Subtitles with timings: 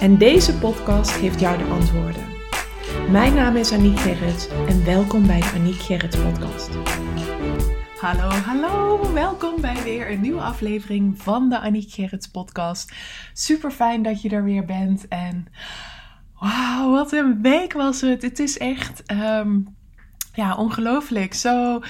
[0.00, 2.22] En deze podcast geeft jou de antwoorden.
[3.10, 6.70] Mijn naam is Aniek Gerrits en welkom bij de Aniek Gerrits podcast.
[8.00, 12.92] Hallo, hallo, welkom bij weer een nieuwe aflevering van de Aniek Gerrits podcast.
[13.32, 15.46] Super fijn dat je er weer bent en
[16.40, 18.22] wauw, wat een week was het.
[18.22, 19.60] Het is echt, ehm,
[20.32, 21.34] ja, ongelooflijk.
[21.34, 21.80] Zo,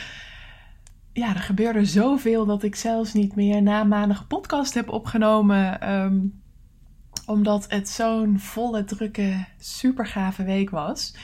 [1.13, 5.93] ja, er gebeurde zoveel dat ik zelfs niet meer na maandag podcast heb opgenomen.
[5.93, 6.43] Um,
[7.27, 11.15] omdat het zo'n volle, drukke, super gave week was.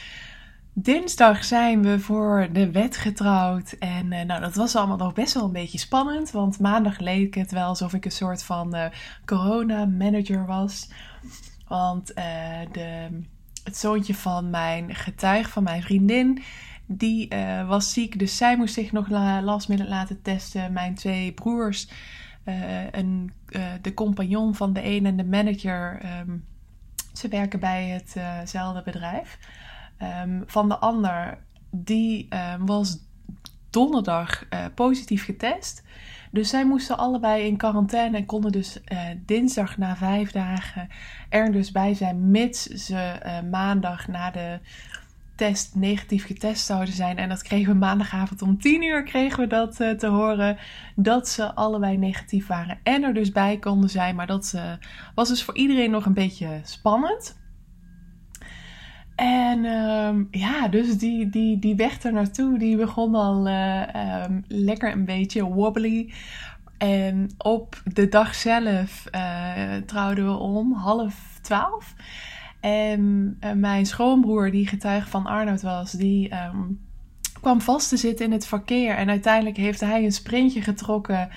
[0.73, 3.73] Dinsdag zijn we voor de wet getrouwd.
[3.73, 6.31] En uh, nou, dat was allemaal nog best wel een beetje spannend.
[6.31, 8.85] Want maandag leek het wel alsof ik een soort van uh,
[9.25, 10.91] corona-manager was.
[11.69, 12.25] Want uh,
[12.73, 13.09] de,
[13.65, 16.43] het zoontje van mijn getuig, van mijn vriendin,
[16.87, 17.29] die
[17.67, 18.19] was ziek.
[18.19, 19.09] Dus zij moest zich nog
[19.43, 20.73] last minute laten testen.
[20.73, 21.89] Mijn twee broers
[22.91, 26.01] een, uh, de compagnon van de een en de manager.
[26.21, 26.45] Um,
[27.15, 29.39] ze werken bij hetzelfde bedrijf.
[30.23, 31.39] Um, van de ander,
[31.71, 32.99] die um, was
[33.71, 35.83] donderdag positief getest.
[36.31, 38.81] Dus zij moesten allebei in quarantaine en konden dus
[39.17, 40.89] dinsdag na vijf dagen
[41.29, 44.61] er dus bij zijn, mits ze maandag na de
[45.75, 47.17] negatief getest zouden zijn.
[47.17, 50.59] En dat kregen we maandagavond om 10 uur kregen we dat uh, te horen.
[50.97, 54.15] Dat ze allebei negatief waren en er dus bij konden zijn.
[54.15, 54.73] Maar dat uh,
[55.15, 57.39] was dus voor iedereen nog een beetje spannend.
[59.17, 64.45] En um, ja, dus die, die, die weg er naartoe, die begon al uh, um,
[64.49, 66.13] lekker een beetje wobbly.
[66.79, 69.05] En op de dag zelf
[69.87, 71.95] trouwden we om half twaalf.
[72.61, 76.81] En uh, mijn schoonbroer, die getuige van Arnoud was, die um,
[77.41, 78.95] kwam vast te zitten in het verkeer.
[78.95, 81.29] En uiteindelijk heeft hij een sprintje getrokken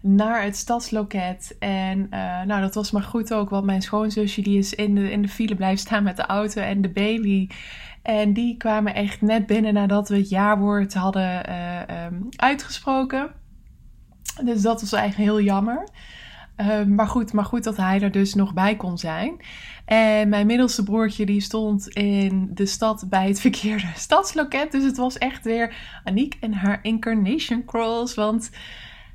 [0.00, 1.56] naar het stadsloket.
[1.58, 5.10] En uh, nou, dat was maar goed ook, want mijn schoonzusje die is in de,
[5.10, 7.48] in de file blijven staan met de auto en de baby.
[8.02, 13.30] En die kwamen echt net binnen nadat we het jaarwoord hadden uh, um, uitgesproken.
[14.44, 15.88] Dus dat was eigenlijk heel jammer.
[16.60, 19.36] Uh, maar, goed, maar goed dat hij er dus nog bij kon zijn.
[19.84, 24.72] En mijn middelste broertje die stond in de stad bij het verkeerde stadsloket.
[24.72, 25.74] Dus het was echt weer
[26.04, 28.14] Aniek en haar incarnation crawls.
[28.14, 28.50] Want,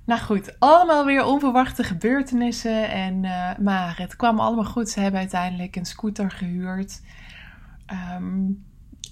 [0.05, 2.89] nou goed, allemaal weer onverwachte gebeurtenissen.
[2.89, 4.89] En, uh, maar het kwam allemaal goed.
[4.89, 7.01] Ze hebben uiteindelijk een scooter gehuurd.
[8.17, 8.65] Um,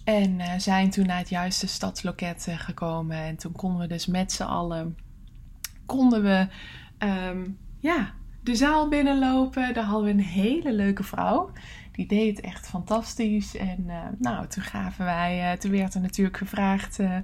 [0.03, 3.17] en uh, zijn toen naar het juiste stadsloket gekomen.
[3.17, 4.97] En toen konden we dus met z'n allen...
[5.85, 6.47] Konden we...
[6.99, 8.13] Um, ja,
[8.43, 9.73] de zaal binnenlopen.
[9.73, 11.51] Daar hadden we een hele leuke vrouw.
[11.91, 13.57] Die deed echt fantastisch.
[13.57, 17.15] En uh, nou, toen gaven wij, uh, toen werd er natuurlijk gevraagd uh,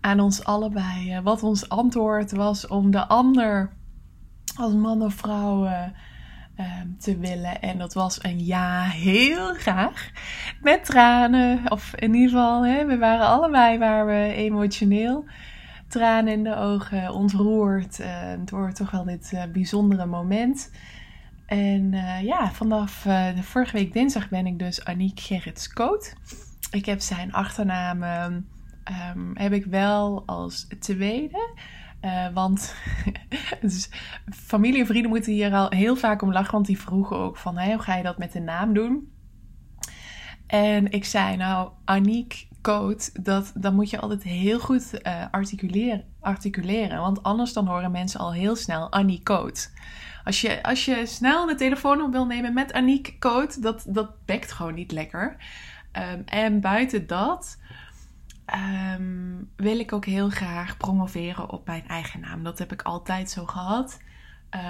[0.00, 3.70] aan ons allebei wat ons antwoord was om de ander
[4.56, 5.68] als man of vrouw
[6.98, 7.60] te willen.
[7.60, 10.10] En dat was een ja, heel graag.
[10.62, 11.60] Met tranen.
[11.70, 15.24] Of in ieder geval, hè, we waren allebei waren we emotioneel
[15.88, 20.70] tranen in de ogen, ontroerd uh, door toch wel dit uh, bijzondere moment.
[21.46, 23.02] En uh, ja, vanaf
[23.34, 26.14] de vorige week dinsdag ben ik dus Aniek Gerrits Koot.
[26.70, 31.54] Ik heb zijn achternaam um, heb ik wel als tweede.
[32.34, 32.74] want
[33.60, 33.90] dus
[34.30, 36.52] familie en vrienden moeten hier al heel vaak om lachen.
[36.52, 39.12] Want die vroegen ook van, hoe ga je dat met de naam doen?
[40.46, 46.04] En ik zei, nou, Aniek code, dat, dan moet je altijd heel goed uh, articuleren,
[46.20, 47.00] articuleren.
[47.00, 49.60] Want anders dan horen mensen al heel snel Annie Code.
[50.24, 54.24] Als je, als je snel de telefoon op wil nemen met Aniek Code, dat, dat
[54.24, 55.36] bekt gewoon niet lekker.
[55.92, 57.58] Um, en buiten dat
[58.88, 62.42] um, wil ik ook heel graag promoveren op mijn eigen naam.
[62.42, 63.98] Dat heb ik altijd zo gehad.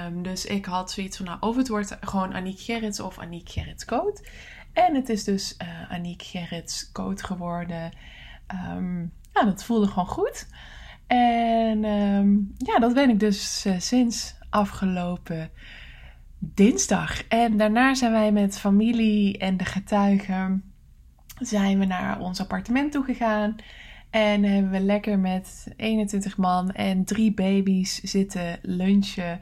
[0.07, 3.49] Um, dus ik had zoiets van, nou, of het wordt gewoon Aniek Gerrits of Aniek
[3.49, 4.25] Gerrits Code.
[4.87, 7.93] En het is dus uh, Aniek Gerrits code geworden.
[8.77, 10.47] Um, ja, dat voelde gewoon goed.
[11.07, 15.51] En um, ja, dat ben ik dus uh, sinds afgelopen
[16.39, 17.27] dinsdag.
[17.27, 20.73] En daarna zijn wij met familie en de getuigen
[21.39, 23.57] zijn we naar ons appartement toe gegaan.
[24.11, 29.41] En hebben we lekker met 21 man en drie baby's zitten lunchen.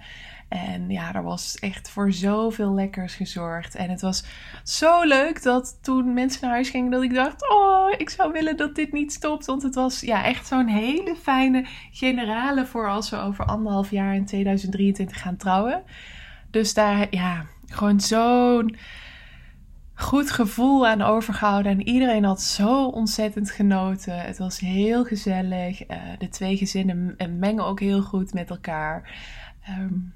[0.49, 3.75] En ja, er was echt voor zoveel lekkers gezorgd.
[3.75, 4.25] En het was
[4.65, 8.57] zo leuk dat toen mensen naar huis gingen, dat ik dacht: Oh, ik zou willen
[8.57, 9.47] dat dit niet stopt.
[9.47, 14.15] Want het was ja, echt zo'n hele fijne generale voor als we over anderhalf jaar
[14.15, 15.83] in 2023 gaan trouwen.
[16.51, 18.77] Dus daar, ja, gewoon zo'n
[19.95, 21.73] goed gevoel aan overgehouden.
[21.73, 24.21] En iedereen had zo ontzettend genoten.
[24.21, 25.91] Het was heel gezellig.
[25.91, 29.11] Uh, de twee gezinnen mengen ook heel goed met elkaar.
[29.69, 30.15] Um,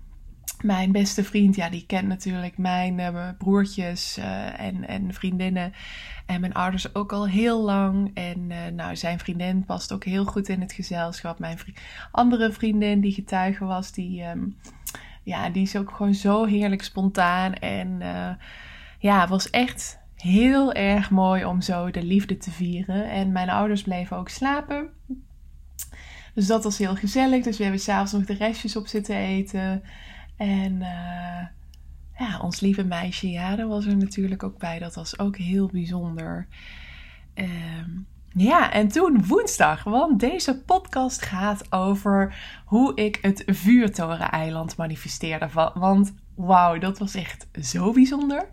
[0.62, 5.72] mijn beste vriend, ja, die kent natuurlijk mijn, uh, broertjes uh, en, en vriendinnen.
[6.26, 8.10] En mijn ouders ook al heel lang.
[8.14, 11.38] En uh, nou, zijn vriendin past ook heel goed in het gezelschap.
[11.38, 11.58] Mijn
[12.10, 14.56] andere vriendin die getuige was, die, um,
[15.22, 17.54] ja, die is ook gewoon zo heerlijk spontaan.
[17.54, 18.02] En
[18.98, 23.10] ja, het was echt heel erg mooi om zo de liefde te vieren.
[23.10, 24.88] En mijn ouders bleven ook slapen.
[26.34, 27.44] Dus dat was heel gezellig.
[27.44, 29.82] Dus we hebben s'avonds nog de restjes op zitten eten.
[30.40, 31.46] En uh,
[32.18, 34.78] ja, ons lieve meisje Jade was er natuurlijk ook bij.
[34.78, 36.46] Dat was ook heel bijzonder.
[37.34, 42.34] Um, ja, en toen woensdag, want deze podcast gaat over
[42.64, 45.48] hoe ik het vuurtoren-eiland manifesteerde.
[45.74, 48.48] Want wauw, dat was echt zo bijzonder.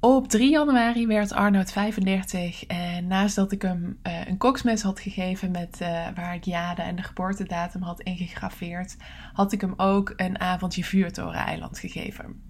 [0.00, 5.00] Op 3 januari werd Arnoud 35 en naast dat ik hem uh, een koksmes had
[5.00, 8.96] gegeven met uh, waar ik jade en de geboortedatum had ingegraveerd,
[9.32, 12.42] had ik hem ook een avondje vuurtoren-eiland gegeven.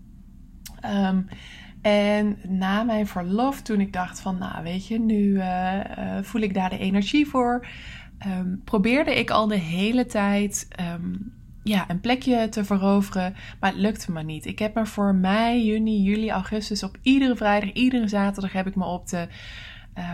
[0.84, 1.26] Um,
[1.82, 5.80] en na mijn verlof, toen ik dacht van, nou weet je, nu uh,
[6.22, 7.66] voel ik daar de energie voor,
[8.26, 13.34] um, probeerde ik al de hele tijd um, ja, een plekje te veroveren.
[13.60, 14.46] Maar het lukte me niet.
[14.46, 18.76] Ik heb me voor mei, juni, juli, augustus op iedere vrijdag, iedere zaterdag heb ik
[18.76, 19.28] me op de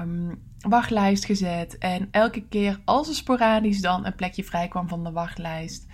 [0.00, 1.78] um, wachtlijst gezet.
[1.78, 5.87] En elke keer als er sporadisch dan een plekje vrij kwam van de wachtlijst,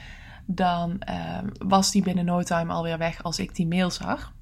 [0.46, 4.32] dan um, was die binnen no time alweer weg als ik die mail zag.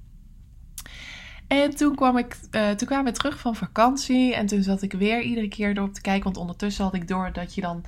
[1.48, 4.92] En toen, kwam ik, uh, toen kwamen we terug van vakantie en toen zat ik
[4.92, 6.24] weer iedere keer erop te kijken.
[6.24, 7.84] Want ondertussen had ik door dat je dan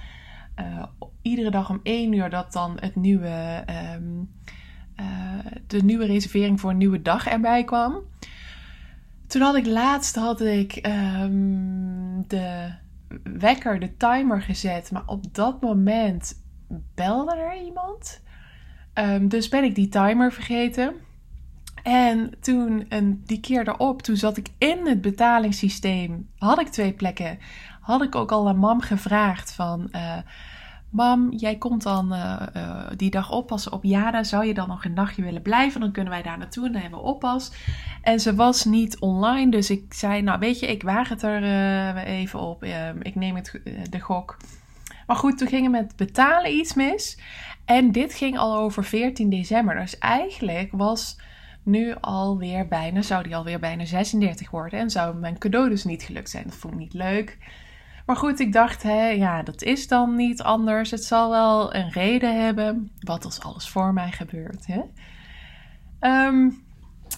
[0.60, 0.84] uh,
[1.22, 3.64] iedere dag om één uur dat dan het nieuwe,
[3.94, 4.30] um,
[5.00, 5.06] uh,
[5.66, 8.00] de nieuwe reservering voor een nieuwe dag erbij kwam.
[9.26, 10.86] Toen had ik laatst had ik
[11.20, 12.74] um, de
[13.22, 14.90] wekker, de timer gezet.
[14.90, 16.42] Maar op dat moment
[16.94, 18.22] belde er iemand.
[18.94, 20.94] Um, dus ben ik die timer vergeten.
[21.82, 26.28] En toen, en die keer erop, toen zat ik in het betalingssysteem.
[26.38, 27.38] Had ik twee plekken
[27.82, 29.88] had ik ook al aan mam gevraagd van...
[29.92, 30.16] Uh,
[30.90, 34.22] mam, jij komt dan uh, uh, die dag oppassen op Jada.
[34.22, 35.80] Zou je dan nog een nachtje willen blijven?
[35.80, 37.52] Dan kunnen wij daar naartoe en dan hebben we oppas.
[38.02, 40.22] En ze was niet online, dus ik zei...
[40.22, 42.62] Nou, weet je, ik waag het er even op.
[42.62, 44.36] Ehm, ik neem het, de gok.
[45.06, 47.18] Maar goed, toen ging er met betalen iets mis.
[47.64, 49.74] En dit ging al over 14 december.
[49.74, 51.18] Dus eigenlijk was
[51.62, 54.78] nu alweer bijna, zou die alweer bijna 36 worden.
[54.78, 56.44] En zou mijn cadeau dus niet gelukt zijn.
[56.44, 57.38] Dat vond ik niet leuk.
[58.06, 60.90] Maar goed, ik dacht, hè, ja, dat is dan niet anders.
[60.90, 62.90] Het zal wel een reden hebben.
[63.00, 64.66] Wat als alles voor mij gebeurt.
[64.66, 64.80] Hè?
[66.26, 66.64] Um,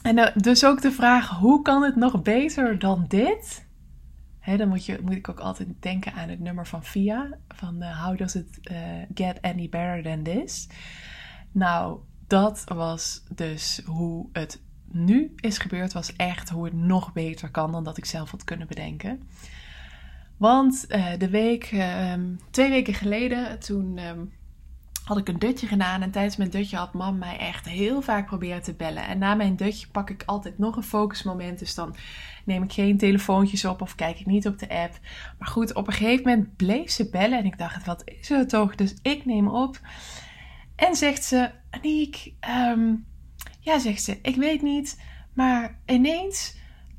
[0.03, 3.67] en uh, dus ook de vraag, hoe kan het nog beter dan dit?
[4.41, 7.39] Hè, dan moet, je, moet ik ook altijd denken aan het nummer van Via.
[7.49, 8.79] Van uh, How does it uh,
[9.15, 10.69] get any better than this?
[11.53, 14.61] Nou, dat was dus hoe het
[14.91, 15.93] nu is gebeurd.
[15.93, 19.29] Was echt hoe het nog beter kan dan dat ik zelf had kunnen bedenken.
[20.37, 22.13] Want uh, de week, uh,
[22.51, 24.33] twee weken geleden, toen um,
[25.05, 26.03] had ik een dutje gedaan.
[26.03, 29.07] En tijdens mijn dutje had mam mij echt heel vaak proberen te bellen.
[29.07, 31.59] En na mijn dutje pak ik altijd nog een focusmoment.
[31.59, 31.97] Dus dan
[32.45, 34.99] neem ik geen telefoontjes op of kijk ik niet op de app.
[35.39, 37.39] Maar goed, op een gegeven moment bleef ze bellen.
[37.39, 38.75] En ik dacht, wat is er toch?
[38.75, 39.81] Dus ik neem op.
[40.77, 41.51] En zegt ze,
[42.69, 43.07] Um,
[43.61, 45.01] ja, zegt ze, ik weet niet.
[45.33, 46.57] Maar ineens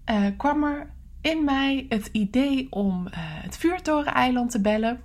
[0.09, 5.01] uh, kwam er in mij het idee om uh, het vuurtoreneiland te bellen.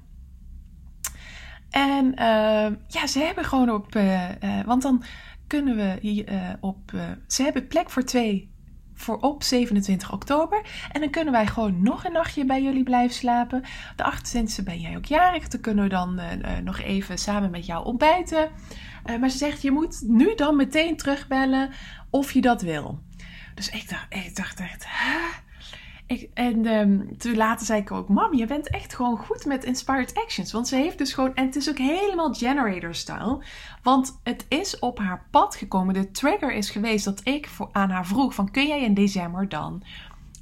[1.70, 3.94] En uh, ja, ze hebben gewoon op.
[3.94, 4.28] Uh,
[4.64, 5.02] want dan
[5.46, 6.92] kunnen we hier op.
[7.26, 8.50] ze hebben plek voor twee
[9.00, 10.62] voor op 27 oktober.
[10.92, 13.62] En dan kunnen wij gewoon nog een nachtje bij jullie blijven slapen.
[13.96, 15.48] De 28e ben jij ook jarig.
[15.48, 16.20] Dan kunnen we dan
[16.64, 18.50] nog even samen met jou ontbijten.
[19.20, 21.70] maar ze zegt: je moet nu dan meteen terugbellen
[22.10, 22.98] of je dat wil.
[23.54, 24.84] Dus ik dacht, ik dacht echt.
[24.88, 25.18] Hè?
[26.10, 29.64] Ik, en um, toen later zei ik ook, mam, je bent echt gewoon goed met
[29.64, 30.52] inspired actions.
[30.52, 33.44] Want ze heeft dus gewoon, en het is ook helemaal generator style.
[33.82, 35.94] Want het is op haar pad gekomen.
[35.94, 39.82] De trigger is geweest dat ik aan haar vroeg van, kun jij in december dan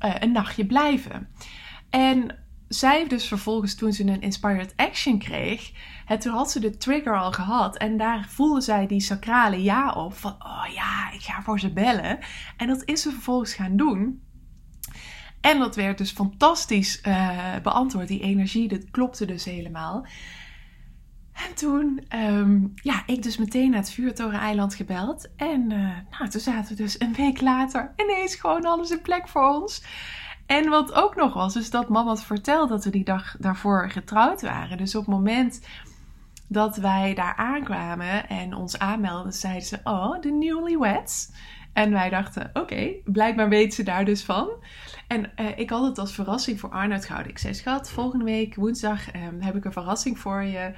[0.04, 1.28] uh, een nachtje blijven?
[1.90, 5.72] En zij dus vervolgens toen ze een inspired action kreeg,
[6.04, 7.76] hè, toen had ze de trigger al gehad.
[7.76, 10.14] En daar voelde zij die sacrale ja op.
[10.14, 12.18] Van, oh ja, ik ga voor ze bellen.
[12.56, 14.26] En dat is ze vervolgens gaan doen.
[15.40, 18.08] En dat werd dus fantastisch uh, beantwoord.
[18.08, 20.06] Die energie, dat klopte dus helemaal.
[21.32, 25.28] En toen, um, ja, ik dus meteen naar het Vuurtoren-eiland gebeld.
[25.36, 29.28] En uh, nou, toen zaten we dus een week later ineens gewoon alles in plek
[29.28, 29.82] voor ons.
[30.46, 33.90] En wat ook nog was, is dat mama had verteld dat we die dag daarvoor
[33.90, 34.76] getrouwd waren.
[34.76, 35.60] Dus op het moment
[36.48, 41.30] dat wij daar aankwamen en ons aanmelden, zeiden ze: Oh, de newlyweds.
[41.78, 44.48] En wij dachten: Oké, blijkbaar weten ze daar dus van.
[45.06, 47.32] En uh, ik had het als verrassing voor Arnoud gehouden.
[47.32, 50.72] Ik zei: Schat, volgende week woensdag um, heb ik een verrassing voor je.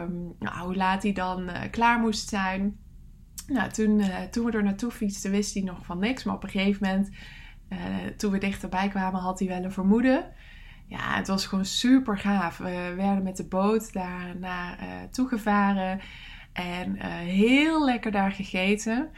[0.00, 2.76] Um, nou, hoe laat hij dan uh, klaar moest zijn.
[3.46, 6.24] Nou, toen, uh, toen we er naartoe fietsten, wist hij nog van niks.
[6.24, 7.10] Maar op een gegeven moment
[8.16, 10.32] toen we dichterbij kwamen, had hij wel een vermoeden.
[10.86, 12.58] Ja, het was gewoon super gaaf.
[12.58, 16.00] We werden met de boot daar naartoe uh, gevaren
[16.52, 19.10] en heel lekker daar gegeten.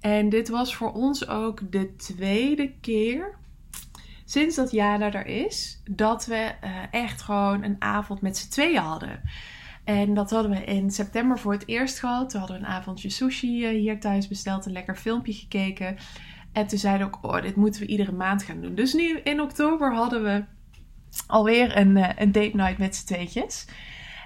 [0.00, 3.36] En dit was voor ons ook de tweede keer
[4.24, 6.52] sinds dat Jana er is, dat we
[6.90, 9.20] echt gewoon een avond met z'n tweeën hadden.
[9.84, 12.30] En dat hadden we in september voor het eerst gehad.
[12.30, 15.96] Toen hadden we een avondje sushi hier thuis besteld, een lekker filmpje gekeken.
[16.52, 18.74] En toen zeiden we ook, oh, dit moeten we iedere maand gaan doen.
[18.74, 20.44] Dus nu in oktober hadden we
[21.26, 23.66] alweer een, uh, een date night met z'n tweetjes.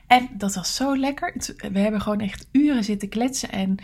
[0.06, 1.34] En dat was zo lekker.
[1.72, 3.50] We hebben gewoon echt uren zitten kletsen.
[3.50, 3.76] En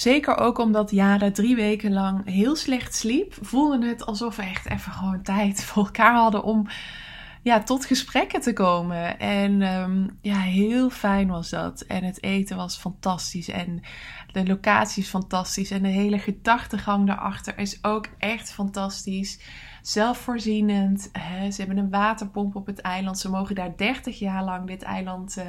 [0.00, 4.70] zeker ook omdat Jada drie weken lang heel slecht sliep, voelde het alsof we echt
[4.70, 6.66] even gewoon tijd voor elkaar hadden om
[7.42, 9.18] ja, tot gesprekken te komen.
[9.18, 11.80] En um, ja, heel fijn was dat.
[11.80, 13.48] En het eten was fantastisch.
[13.48, 13.80] En
[14.32, 15.70] de locatie is fantastisch.
[15.70, 19.40] En de hele gedachtegang daarachter is ook echt fantastisch.
[19.82, 21.10] Zelfvoorzienend.
[21.50, 23.18] Ze hebben een waterpomp op het eiland.
[23.18, 25.44] Ze mogen daar 30 jaar lang dit eiland uh,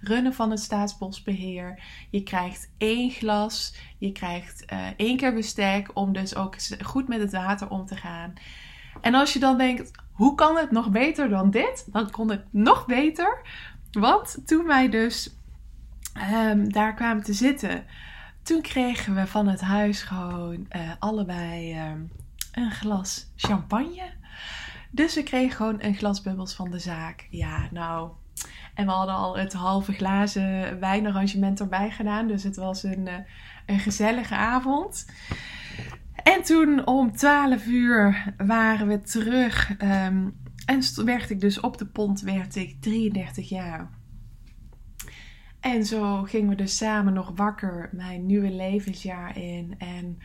[0.00, 1.82] runnen van het Staatsbosbeheer.
[2.10, 3.74] Je krijgt één glas.
[3.98, 7.96] Je krijgt uh, één keer bestek om dus ook goed met het water om te
[7.96, 8.32] gaan.
[9.00, 11.88] En als je dan denkt, hoe kan het nog beter dan dit?
[11.92, 13.40] Dan kon het nog beter.
[13.90, 15.36] Want toen wij dus
[16.32, 17.84] um, daar kwamen te zitten,
[18.42, 22.10] toen kregen we van het huis gewoon uh, allebei um,
[22.54, 24.12] een glas champagne.
[24.90, 27.26] Dus we kregen gewoon een glas bubbels van de zaak.
[27.30, 28.10] Ja, nou.
[28.74, 32.26] En we hadden al het halve glazen wijnarrangement erbij gedaan.
[32.26, 33.14] Dus het was een, uh,
[33.66, 35.06] een gezellige avond.
[36.22, 39.70] En toen om 12 uur waren we terug.
[39.82, 43.90] Um, en werd ik dus op de pont werd ik 33 jaar.
[45.60, 49.74] En zo gingen we dus samen nog wakker mijn nieuwe levensjaar in.
[49.78, 50.18] En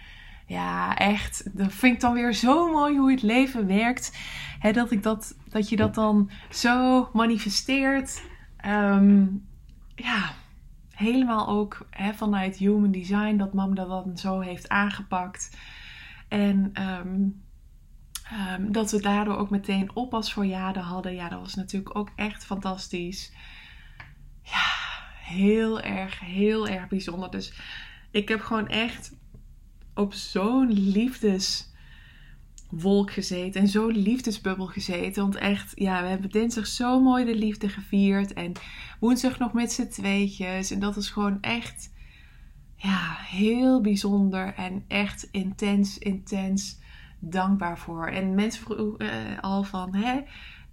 [0.49, 4.17] ja, echt, dat vind ik dan weer zo mooi hoe het leven werkt.
[4.71, 8.23] Dat, ik dat, dat je dat dan zo manifesteert.
[8.65, 9.47] Um,
[9.95, 10.33] ja,
[10.91, 15.57] helemaal ook vanuit human design, dat mam dat dan zo heeft aangepakt.
[16.27, 17.43] En um,
[18.57, 21.15] um, dat we daardoor ook meteen oppas voor Jade hadden.
[21.15, 23.33] Ja, dat was natuurlijk ook echt fantastisch.
[24.43, 24.67] Ja,
[25.23, 27.31] heel erg, heel erg bijzonder.
[27.31, 27.53] Dus
[28.11, 29.17] ik heb gewoon echt
[29.99, 33.61] op zo'n liefdeswolk gezeten.
[33.61, 35.21] En zo'n liefdesbubbel gezeten.
[35.21, 38.33] Want echt, ja, we hebben dinsdag zo mooi de liefde gevierd.
[38.33, 38.51] En
[38.99, 40.71] woensdag nog met z'n tweetjes.
[40.71, 41.91] En dat is gewoon echt
[42.75, 46.79] ja, heel bijzonder en echt intens, intens
[47.19, 48.07] dankbaar voor.
[48.07, 50.19] En mensen vroegen uh, al van, hè,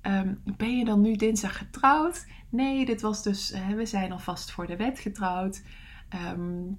[0.03, 2.27] um, ben je dan nu dinsdag getrouwd?
[2.49, 5.63] Nee, dit was dus, uh, we zijn alvast voor de wet getrouwd.
[6.33, 6.77] Um,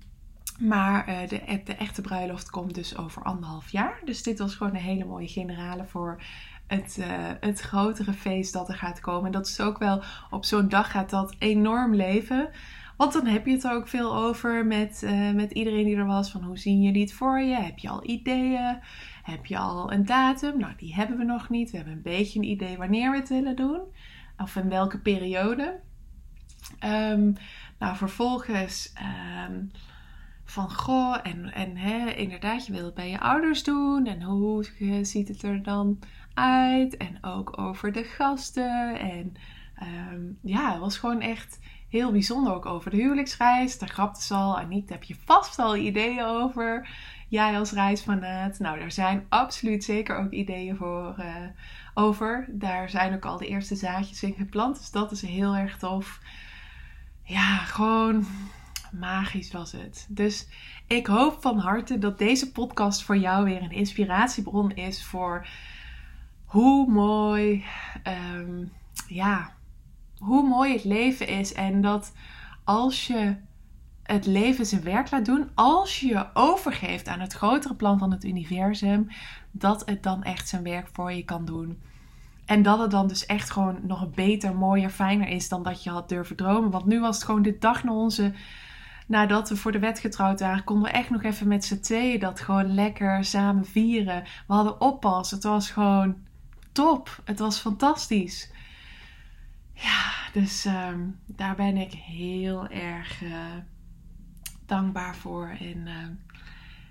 [0.60, 4.00] maar uh, de, de, echte bruiloft komt dus over anderhalf jaar.
[4.06, 6.22] Dus dit was gewoon een hele mooie generale voor
[6.68, 7.00] het,
[7.40, 9.26] het grotere feest dat er gaat komen.
[9.26, 12.50] En dat is ook wel, op zo'n dag gaat dat enorm leven.
[12.98, 16.06] Want dan heb je het er ook veel over met, uh, met iedereen die er
[16.06, 16.32] was.
[16.32, 17.56] Van hoe zien jullie het voor je?
[17.56, 18.80] Heb je al ideeën?
[19.24, 20.60] Heb je al een datum?
[20.60, 21.72] Nou, die hebben we nog niet.
[21.72, 23.82] We hebben een beetje een idee wanneer we het willen doen.
[24.38, 25.80] Of in welke periode.
[26.84, 27.36] Um,
[27.80, 28.94] nou, vervolgens
[29.50, 29.72] um,
[30.50, 34.06] van goh, en, en hè, inderdaad, je wil het bij je ouders doen.
[34.06, 34.66] En hoe
[35.02, 36.00] ziet het er dan
[36.34, 36.98] uit?
[36.98, 39.00] En ook over de gasten.
[39.00, 39.34] En
[40.12, 43.80] um, ja, het was gewoon echt heel bijzonder ook over de huwelijksreis.
[43.80, 44.60] Daar grapte ze al.
[44.60, 46.90] En niet heb je vast al ideeën over.
[47.28, 48.60] Jij als reisfanaat.
[48.60, 51.36] Nou, daar zijn absoluut zeker ook ideeën voor uh,
[51.94, 52.46] over.
[52.50, 54.78] Daar zijn ook al de eerste zaadjes in geplant.
[54.78, 56.20] Dus dat is heel erg tof.
[57.24, 58.26] Ja, gewoon
[58.92, 60.06] magisch was het.
[60.10, 60.48] Dus
[60.88, 65.48] ik hoop van harte dat deze podcast voor jou weer een inspiratiebron is voor
[66.46, 67.64] hoe mooi
[68.34, 68.72] um,
[69.08, 69.54] ja,
[70.18, 71.54] hoe mooi het leven is.
[71.54, 72.14] En dat
[72.64, 73.36] als je
[74.04, 78.12] het leven zijn werk laat doen, als je je overgeeft aan het grotere plan van
[78.12, 79.08] het universum,
[79.52, 81.82] dat het dan echt zijn werk voor je kan doen.
[82.46, 85.90] En dat het dan dus echt gewoon nog beter, mooier, fijner is dan dat je
[85.90, 86.72] had durven dromen.
[86.72, 88.34] Want nu was het gewoon de dag na onze.
[89.08, 92.20] Nadat we voor de wet getrouwd waren, konden we echt nog even met z'n tweeën
[92.20, 94.24] dat gewoon lekker samen vieren.
[94.48, 95.32] We hadden oppas.
[95.32, 96.16] Het was gewoon
[96.72, 97.22] top.
[97.24, 98.52] Het was fantastisch.
[99.74, 103.56] Ja, dus ehm, daar ben ik heel erg uh,
[104.66, 105.48] dankbaar voor.
[105.60, 106.08] En uh,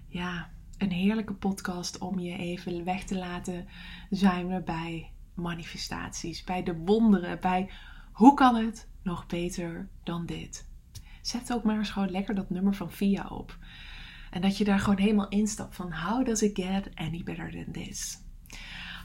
[0.08, 3.66] ja, een heerlijke podcast om je even weg te laten
[4.10, 7.70] zijn bij manifestaties, bij de wonderen, bij
[8.12, 10.68] hoe kan het nog beter dan dit.
[11.26, 13.58] Zet ook maar eens gewoon lekker dat nummer van Via op.
[14.30, 17.72] En dat je daar gewoon helemaal instapt van how does it get any better than
[17.72, 18.18] this?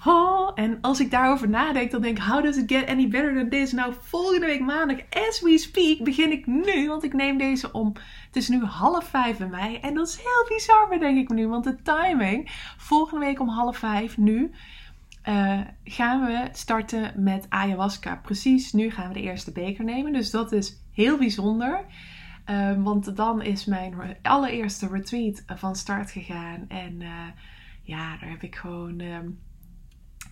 [0.06, 3.36] Oh, en als ik daarover nadenk, dan denk ik, how does it get any better
[3.36, 3.72] than this?
[3.72, 7.94] Nou, volgende week maandag, as we speak, begin ik nu, want ik neem deze om,
[8.26, 9.80] het is nu half vijf mij.
[9.82, 13.78] En dat is heel bizar, denk ik nu, want de timing, volgende week om half
[13.78, 14.52] vijf, nu,
[15.30, 18.16] uh, gaan we starten met ayahuasca.
[18.16, 21.86] Precies nu gaan we de eerste beker nemen, dus dat is heel bijzonder.
[22.50, 26.66] Uh, want dan is mijn allereerste retreat van start gegaan.
[26.68, 27.28] En uh,
[27.84, 29.40] ja, daar heb ik gewoon um,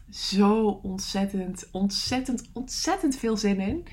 [0.10, 3.88] zo ontzettend, ontzettend, ontzettend veel zin in.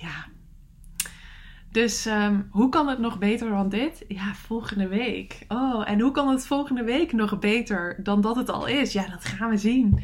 [0.00, 0.26] Ja.
[1.70, 4.04] Dus um, hoe kan het nog beter dan dit?
[4.08, 5.44] Ja, volgende week.
[5.48, 8.92] Oh, en hoe kan het volgende week nog beter dan dat het al is?
[8.92, 10.02] Ja, dat gaan we zien.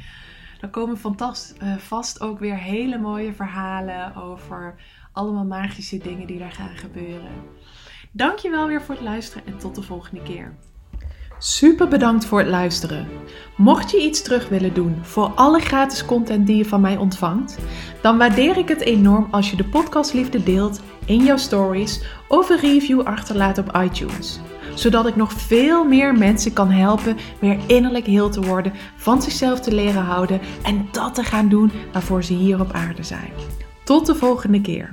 [0.61, 4.75] Dan komen vast, uh, vast ook weer hele mooie verhalen over
[5.13, 7.31] allemaal magische dingen die daar gaan gebeuren.
[8.13, 10.55] Dankjewel weer voor het luisteren en tot de volgende keer.
[11.39, 13.09] Super bedankt voor het luisteren.
[13.57, 17.59] Mocht je iets terug willen doen voor alle gratis content die je van mij ontvangt,
[18.03, 22.59] dan waardeer ik het enorm als je de podcastliefde deelt in jouw stories of een
[22.59, 24.41] review achterlaat op iTunes.
[24.79, 29.61] Zodat ik nog veel meer mensen kan helpen weer innerlijk heel te worden, van zichzelf
[29.61, 33.31] te leren houden en dat te gaan doen waarvoor ze hier op aarde zijn.
[33.85, 34.91] Tot de volgende keer.